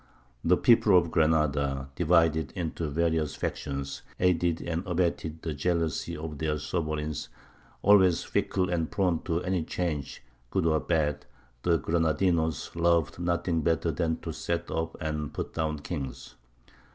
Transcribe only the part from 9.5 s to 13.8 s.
change, good or bad, the Granadinos loved nothing